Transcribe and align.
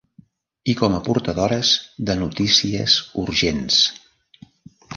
I 0.71 0.73
com 0.79 0.95
a 0.99 1.01
portadores 1.07 1.73
de 2.09 2.15
notícies 2.23 2.99
urgents. 3.27 3.81